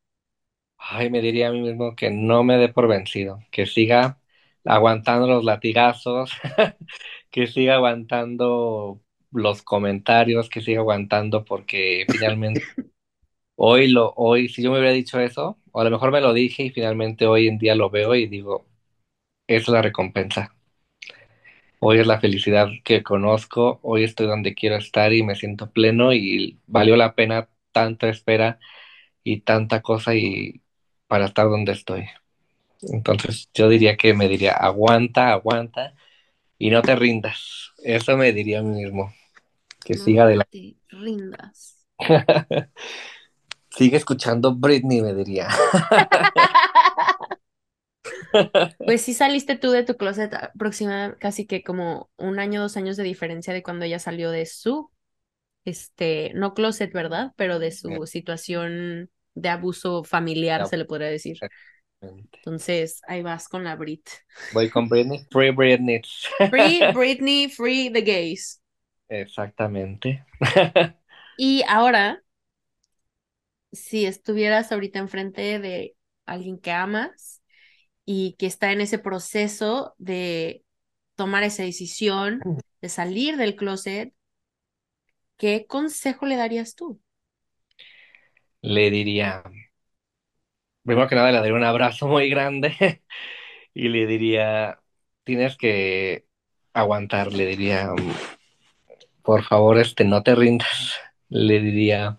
[0.78, 4.20] Ay, me diría a mí mismo que no me dé por vencido, que siga
[4.64, 6.32] aguantando los latigazos,
[7.30, 12.62] que siga aguantando los comentarios, que siga aguantando porque finalmente
[13.60, 16.32] hoy lo, hoy, si yo me hubiera dicho eso, o a lo mejor me lo
[16.34, 18.66] dije y finalmente hoy en día lo veo y digo,
[19.48, 20.54] es la recompensa.
[21.78, 26.12] Hoy es la felicidad que conozco, hoy estoy donde quiero estar y me siento pleno
[26.12, 28.58] y valió la pena tanta espera
[29.24, 30.62] y tanta cosa y
[31.08, 32.06] para estar donde estoy.
[32.82, 35.94] Entonces yo diría que me diría, aguanta, aguanta
[36.58, 37.72] y no te rindas.
[37.84, 39.14] Eso me diría a mí mismo,
[39.84, 40.50] que siga No adelante.
[40.50, 41.86] te rindas.
[43.80, 45.48] Sigue escuchando Britney, me diría.
[48.78, 52.98] Pues sí saliste tú de tu closet aproximadamente casi que como un año, dos años
[52.98, 54.90] de diferencia de cuando ella salió de su,
[55.64, 57.32] este, no closet, ¿verdad?
[57.36, 61.38] Pero de su situación de abuso familiar, se le podría decir.
[62.02, 64.06] Entonces, ahí vas con la Brit.
[64.52, 66.02] Voy con Britney, Free Britney.
[66.50, 68.60] Free Britney, free the gays.
[69.08, 70.22] Exactamente.
[71.38, 72.22] Y ahora,
[73.72, 77.42] si estuvieras ahorita enfrente de alguien que amas
[78.04, 80.64] y que está en ese proceso de
[81.16, 82.40] tomar esa decisión
[82.80, 84.14] de salir del closet,
[85.36, 87.00] ¿qué consejo le darías tú?
[88.62, 89.42] Le diría,
[90.84, 93.02] primero que nada, le daría un abrazo muy grande
[93.74, 94.80] y le diría,
[95.24, 96.26] tienes que
[96.72, 97.90] aguantar, le diría,
[99.22, 100.94] por favor, este, no te rindas,
[101.28, 102.16] le diría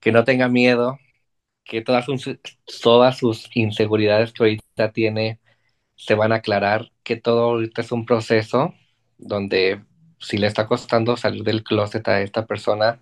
[0.00, 0.98] que no tenga miedo,
[1.64, 2.30] que todas sus,
[2.82, 5.40] todas sus inseguridades que ahorita tiene
[5.96, 8.74] se van a aclarar, que todo ahorita es un proceso
[9.18, 9.84] donde
[10.20, 13.00] si le está costando salir del closet a esta persona,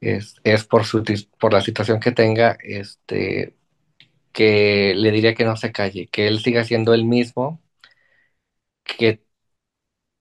[0.00, 1.02] es, es por, su,
[1.38, 3.56] por la situación que tenga, este,
[4.32, 7.62] que le diría que no se calle, que él siga siendo el mismo,
[8.84, 9.22] que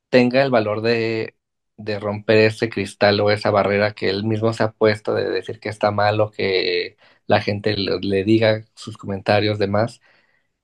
[0.09, 1.35] tenga el valor de,
[1.83, 5.59] de romper ese cristal o esa barrera que él mismo se ha puesto de decir
[5.59, 10.01] que está mal o que la gente le, le diga sus comentarios demás,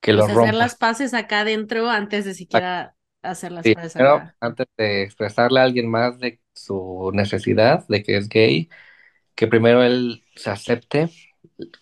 [0.00, 0.54] que O lo sea, hacer rompa.
[0.54, 4.36] las paces acá adentro antes de siquiera hacer las Sí, paces pero acá.
[4.40, 8.68] antes de expresarle a alguien más de su necesidad, de que es gay,
[9.36, 11.10] que primero él se acepte,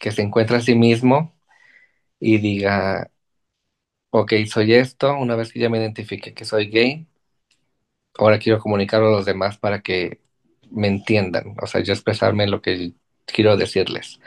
[0.00, 1.36] que se encuentre a sí mismo
[2.20, 3.10] y diga,
[4.10, 7.06] ok, soy esto, una vez que ya me identifique que soy gay,
[8.18, 10.20] ahora quiero comunicarlo a los demás para que
[10.70, 12.94] me entiendan, o sea, yo expresarme lo que
[13.26, 14.20] quiero decirles,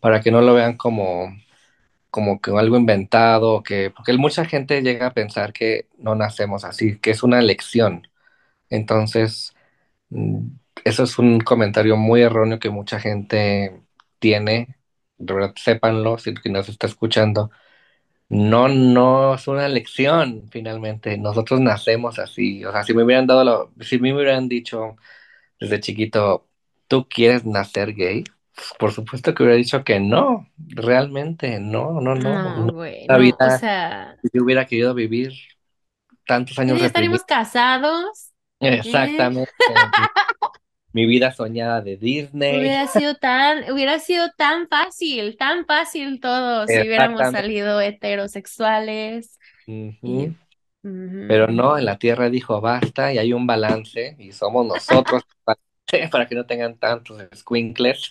[0.00, 1.30] para que no lo vean como,
[2.10, 6.98] como que algo inventado, que, porque mucha gente llega a pensar que no nacemos así,
[6.98, 8.08] que es una elección.
[8.70, 9.54] Entonces,
[10.10, 10.48] mm,
[10.84, 13.82] eso es un comentario muy erróneo que mucha gente
[14.20, 14.76] tiene,
[15.18, 17.50] de verdad, sépanlo, si quien nos está escuchando.
[18.30, 21.18] No, no es una elección, finalmente.
[21.18, 22.64] Nosotros nacemos así.
[22.64, 24.96] O sea, si me hubieran dado lo, si me hubieran dicho
[25.58, 26.46] desde chiquito,
[26.86, 28.22] ¿tú quieres nacer gay?
[28.78, 32.32] Por supuesto que hubiera dicho que no, realmente, no, no, no.
[32.32, 35.32] No, No, güey, la no, o sea, si yo hubiera querido vivir
[36.24, 38.30] tantos años ya estaríamos casados.
[38.60, 39.50] Exactamente.
[40.92, 42.58] Mi vida soñada de Disney.
[42.58, 50.30] Hubiera sido tan, hubiera sido tan fácil, tan fácil todo si hubiéramos salido heterosexuales y.
[51.26, 55.22] Pero no, en la Tierra dijo basta y hay un balance y somos nosotros
[56.10, 58.08] para que no tengan tantos squinkles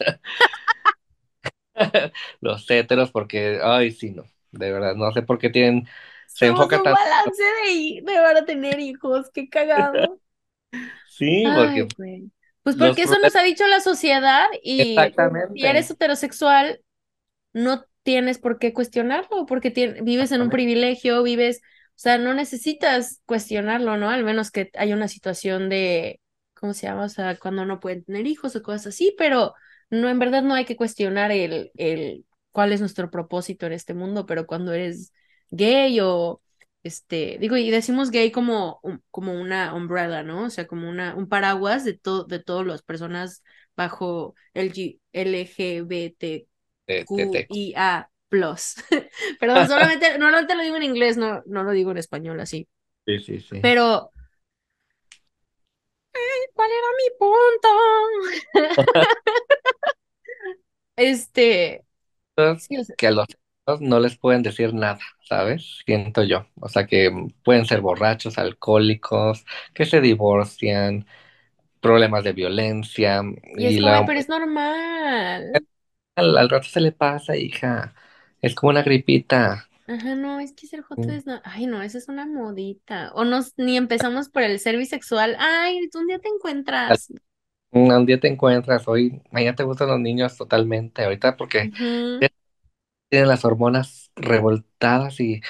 [2.42, 5.88] los héteros porque, ay, sí, no, de verdad, no sé por qué tienen,
[6.28, 10.20] se Somos enfoca un tanto, balance de, de van a tener hijos, qué cagado.
[11.08, 12.32] sí, porque güey.
[12.70, 16.82] Pues los porque eso nos ha dicho la sociedad y si exactamente, eres heterosexual,
[17.54, 19.70] no tienes por qué cuestionarlo, porque
[20.02, 24.10] vives en un privilegio, vives, o sea, no necesitas cuestionarlo, ¿no?
[24.10, 26.20] Al menos que haya una situación de,
[26.54, 27.06] ¿cómo se llama?
[27.06, 29.54] O sea, cuando no pueden tener hijos o cosas así, pero
[29.90, 33.94] no, en verdad no hay que cuestionar el, el cuál es nuestro propósito en este
[33.94, 35.14] mundo, pero cuando eres
[35.52, 36.42] gay o,
[36.84, 40.46] este, digo, y decimos gay como, como una umbrella, ¿no?
[40.46, 43.44] O sea, como una, un paraguas de todo, de todas las personas
[43.76, 46.48] bajo el G- LGBT
[46.86, 48.76] te, te, Q te- I A plus.
[49.40, 52.68] Perdón, solamente, normalmente lo digo en inglés, no, no lo digo en español así.
[53.06, 53.62] sí, sí, sí.
[53.62, 54.12] Pero,
[56.54, 57.70] ¿cuál era mi punto?
[60.96, 61.86] Este,
[62.36, 62.58] sea,
[62.98, 63.28] que a los
[63.78, 65.80] no les pueden decir nada, ¿sabes?
[65.86, 67.12] Siento yo, o sea, que
[67.44, 71.06] pueden ser borrachos, alcohólicos, que se divorcian,
[71.82, 73.24] problemas de violencia
[73.56, 75.64] y es y como, la pero es normal.
[76.16, 77.96] Al, al rato se le pasa, hija.
[78.42, 79.68] Es como una gripita.
[79.88, 83.12] Ajá, no, es que ser joto Mm, es, no, ay, no, esa es una modita.
[83.16, 85.36] O nos, ni empezamos por el ser bisexual.
[85.40, 87.12] Ay, tú un día te encuentras.
[87.72, 91.04] Un, día te encuentras, hoy, mañana te gustan los niños totalmente.
[91.04, 91.72] Ahorita porque.
[93.10, 95.42] Tienen las hormonas revoltadas y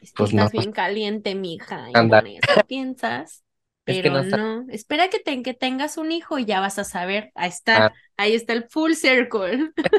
[0.00, 3.44] Es que pues no estás bien caliente, mija, y por eso piensas,
[3.86, 4.66] Es que pero no no.
[4.70, 7.32] Espera que, te, que tengas un hijo y ya vas a saber.
[7.34, 9.72] Ahí está, ahí está el full circle.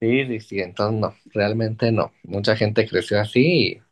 [0.00, 0.60] Sí, sí, sí.
[0.60, 2.12] Entonces no, realmente no.
[2.22, 3.82] Mucha gente creció así y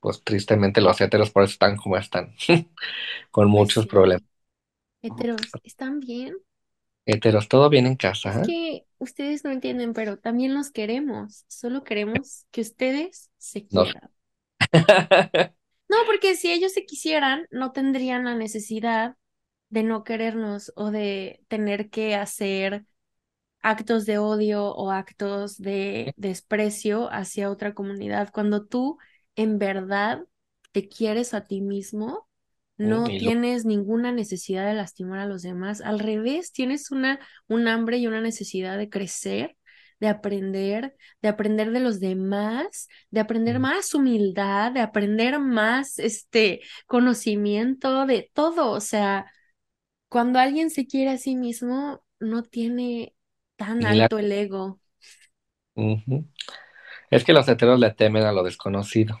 [0.00, 2.34] pues tristemente los héteros por eso están como están,
[3.32, 4.24] con Pues muchos problemas.
[5.02, 6.36] heteros, ¿están bien?
[7.04, 8.46] Héteros, todo bien en casa, Es ¿eh?
[8.46, 11.44] que ustedes no entienden, pero también los queremos.
[11.48, 13.86] Solo queremos que ustedes se No.
[13.86, 14.10] quieran.
[15.88, 19.16] No, porque si ellos se quisieran, no tendrían la necesidad
[19.68, 22.86] de no querernos o de tener que hacer
[23.62, 28.30] actos de odio o actos de desprecio hacia otra comunidad.
[28.32, 28.98] Cuando tú
[29.36, 30.26] en verdad
[30.72, 32.25] te quieres a ti mismo,
[32.78, 35.80] no Y lo- tienes ninguna necesidad de lastimar a los demás.
[35.80, 39.56] Al revés, tienes una, un hambre y una necesidad de crecer,
[40.00, 46.60] de aprender, de aprender de los demás, de aprender más humildad, de aprender más este
[46.86, 48.70] conocimiento de todo.
[48.72, 49.26] O sea,
[50.08, 53.14] cuando alguien se quiere a sí mismo, no tiene
[53.56, 54.80] tan la- alto el ego.
[57.10, 59.18] Es que los heteros le temen a lo desconocido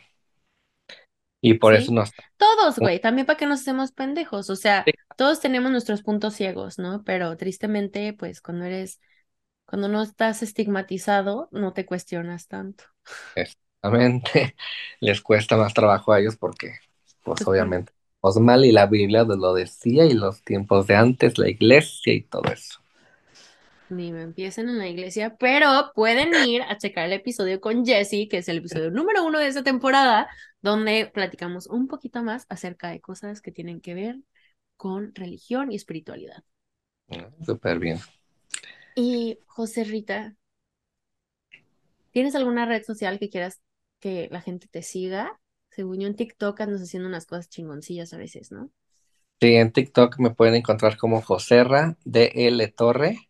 [1.50, 1.92] y por eso ¿Sí?
[1.92, 2.12] nos...
[2.36, 4.50] Todos, güey, también para que nos hacemos pendejos.
[4.50, 7.02] O sea, todos tenemos nuestros puntos ciegos, ¿no?
[7.04, 9.00] Pero tristemente, pues cuando eres,
[9.66, 12.84] cuando no estás estigmatizado, no te cuestionas tanto.
[13.34, 14.56] Exactamente,
[15.00, 16.78] les cuesta más trabajo a ellos porque,
[17.22, 17.92] pues Pues por, obviamente,
[18.40, 22.50] mal y la Biblia lo decía y los tiempos de antes, la iglesia y todo
[22.52, 22.80] eso.
[23.88, 28.28] Ni me empiecen en la iglesia, pero pueden ir a checar el episodio con Jesse,
[28.28, 30.28] que es el episodio número uno de esta temporada,
[30.60, 34.16] donde platicamos un poquito más acerca de cosas que tienen que ver
[34.76, 36.42] con religión y espiritualidad.
[37.08, 37.98] Mm, Súper bien.
[38.96, 40.34] Y José Rita,
[42.10, 43.60] ¿tienes alguna red social que quieras
[44.00, 45.38] que la gente te siga?
[45.70, 48.70] Según yo en TikTok andas haciendo unas cosas chingoncillas a veces, ¿no?
[49.40, 53.28] Sí, en TikTok me pueden encontrar como Joserra DL Torre.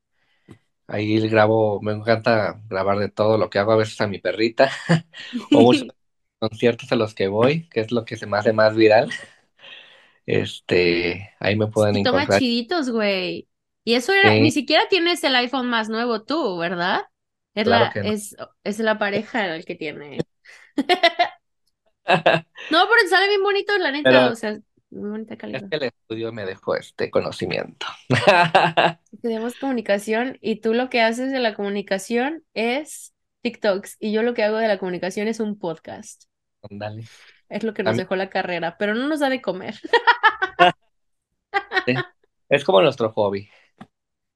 [0.89, 4.71] Ahí grabo, me encanta grabar de todo lo que hago, a veces a mi perrita,
[5.53, 5.87] o muchos
[6.39, 9.11] conciertos a los que voy, que es lo que se me hace más viral.
[10.27, 12.39] Este, ahí me pueden toma encontrar.
[12.39, 13.49] chiditos, güey.
[13.85, 17.03] Y eso era, ni siquiera tienes el iPhone más nuevo tú, ¿verdad?
[17.55, 18.03] Es claro la, no.
[18.03, 20.27] es, es la pareja el que tiene.
[22.69, 24.59] No, pero sale bien bonito, la neta, Pero o sea,
[24.97, 25.69] muy bonita es calidad.
[25.69, 27.87] que el estudio me dejó este conocimiento.
[29.23, 34.35] Tenemos comunicación y tú lo que haces de la comunicación es TikToks y yo lo
[34.35, 36.25] que hago de la comunicación es un podcast.
[36.69, 37.05] Ándale.
[37.49, 39.77] Es lo que nos dejó la carrera, pero no nos da de comer.
[41.87, 41.95] sí.
[42.49, 43.49] Es como nuestro hobby.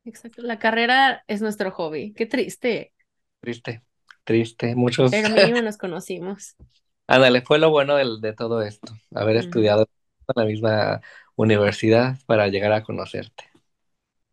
[0.05, 2.13] Exacto, la carrera es nuestro hobby.
[2.15, 2.93] Qué triste,
[3.41, 3.83] Triste,
[4.25, 4.75] triste.
[4.75, 5.11] Muchos.
[5.11, 6.57] pero mínimo nos conocimos.
[7.07, 9.89] Ándale, fue lo bueno del- de, todo esto, haber estudiado
[10.35, 11.01] en la misma
[11.37, 13.45] universidad para llegar a conocerte.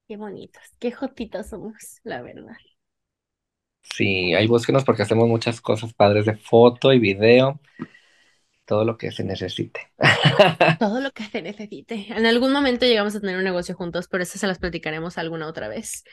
[0.07, 2.57] Qué bonitos, qué jotitos somos, la verdad.
[3.81, 7.60] Sí, ahí búsquenos porque hacemos muchas cosas padres de foto y video,
[8.65, 9.91] todo lo que se necesite.
[10.77, 12.05] Todo lo que se necesite.
[12.10, 15.47] En algún momento llegamos a tener un negocio juntos, pero eso se las platicaremos alguna
[15.47, 16.03] otra vez.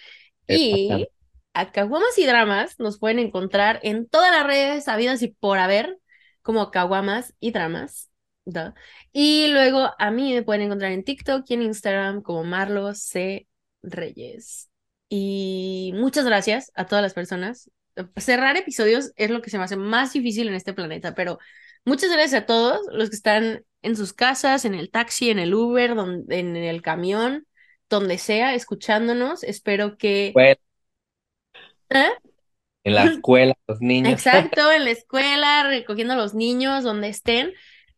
[0.48, 1.10] Y
[1.52, 5.98] a Caguamas y Dramas nos pueden encontrar en todas las redes habidas y por haber,
[6.42, 8.10] como Caguamas y Dramas.
[8.44, 8.72] Duh.
[9.12, 13.46] Y luego a mí me pueden encontrar en TikTok y en Instagram como Marlos C.
[13.82, 14.70] Reyes.
[15.08, 17.70] Y muchas gracias a todas las personas.
[18.16, 21.38] Cerrar episodios es lo que se me hace más difícil en este planeta, pero
[21.84, 25.54] muchas gracias a todos los que están en sus casas, en el taxi, en el
[25.54, 27.46] Uber, donde, en el camión,
[27.88, 29.44] donde sea, escuchándonos.
[29.44, 30.32] Espero que...
[30.34, 30.56] Bueno,
[31.90, 32.10] ¿Eh?
[32.84, 37.52] en la escuela, los niños, Exacto, en la escuela, recogiendo a los niños, donde estén.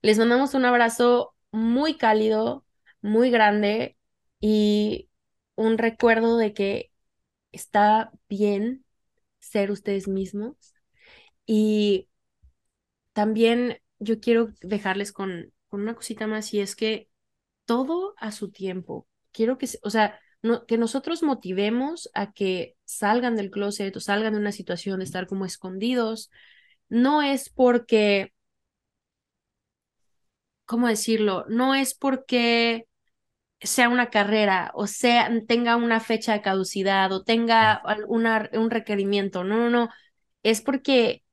[0.07, 2.65] Les mandamos un abrazo muy cálido,
[3.03, 3.97] muy grande
[4.39, 5.11] y
[5.57, 6.93] un recuerdo de que
[7.51, 8.85] está bien
[9.41, 10.55] ser ustedes mismos.
[11.45, 12.09] Y
[13.15, 17.09] también yo quiero dejarles con, con una cosita más y es que
[17.65, 19.09] todo a su tiempo.
[19.33, 20.21] Quiero que, o sea,
[20.69, 25.27] que nosotros motivemos a que salgan del closet o salgan de una situación de estar
[25.27, 26.31] como escondidos.
[26.89, 28.36] No es porque,
[30.67, 31.45] ¿cómo decirlo?
[31.49, 32.87] No es porque
[33.61, 39.45] sea una carrera o sea, tenga una fecha de caducidad o tenga una, un requerimiento.
[39.45, 39.89] No, no, no.
[40.43, 41.25] Es porque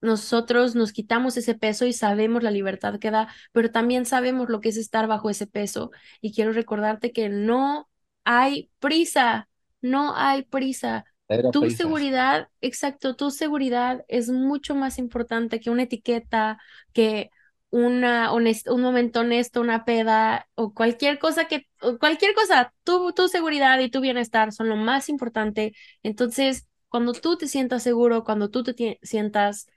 [0.00, 4.60] nosotros nos quitamos ese peso y sabemos la libertad que da, pero también sabemos lo
[4.60, 5.90] que es estar bajo ese peso.
[6.20, 7.88] Y quiero recordarte que no
[8.24, 9.48] hay prisa,
[9.80, 11.04] no hay prisa.
[11.50, 11.78] Tu prisas.
[11.78, 16.58] seguridad, exacto, tu seguridad es mucho más importante que una etiqueta,
[16.92, 17.30] que
[17.72, 23.12] una honest- un momento honesto, una peda o cualquier cosa que, o cualquier cosa, tu,
[23.14, 25.74] tu seguridad y tu bienestar son lo más importante.
[26.04, 29.68] Entonces, cuando tú te sientas seguro, cuando tú te sientas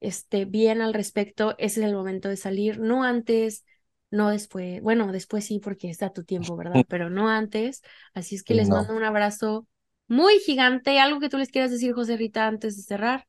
[0.00, 3.64] este, bien al respecto, ese es el momento de salir, no antes,
[4.10, 6.86] no después, bueno, después sí, porque está tu tiempo, ¿verdad?
[6.88, 7.82] Pero no antes.
[8.14, 9.66] Así es que les no, mando un abrazo
[10.08, 11.00] muy gigante.
[11.00, 13.26] ¿Algo que tú les quieras decir, José Rita, antes de cerrar?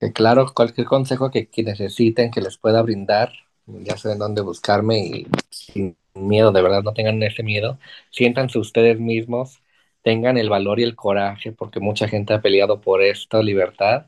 [0.00, 3.32] que claro, cualquier consejo que, que necesiten, que les pueda brindar,
[3.66, 7.78] ya saben dónde buscarme y sin miedo, de verdad, no tengan ese miedo,
[8.10, 9.60] siéntanse ustedes mismos,
[10.02, 14.06] tengan el valor y el coraje, porque mucha gente ha peleado por esta libertad,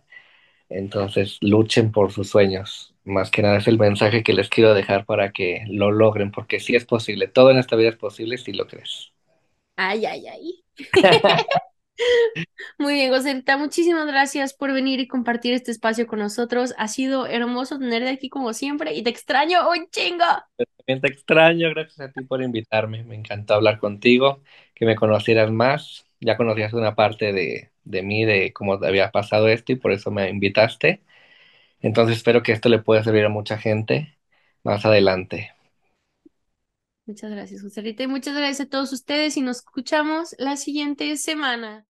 [0.68, 2.94] entonces luchen por sus sueños.
[3.04, 6.60] Más que nada es el mensaje que les quiero dejar para que lo logren, porque
[6.60, 9.12] sí es posible, todo en esta vida es posible si lo crees.
[9.76, 10.64] Ay, ay, ay.
[12.78, 16.74] Muy bien, Joselita, muchísimas gracias por venir y compartir este espacio con nosotros.
[16.78, 20.24] Ha sido hermoso tenerte aquí como siempre y te extraño un chingo.
[20.78, 23.04] También te extraño, gracias a ti por invitarme.
[23.04, 24.42] Me encantó hablar contigo,
[24.74, 26.06] que me conocieras más.
[26.20, 30.10] Ya conocías una parte de, de mí, de cómo había pasado esto y por eso
[30.10, 31.02] me invitaste.
[31.80, 34.18] Entonces espero que esto le pueda servir a mucha gente
[34.64, 35.52] más adelante.
[37.06, 41.86] Muchas gracias, Joselita, y muchas gracias a todos ustedes y nos escuchamos la siguiente semana.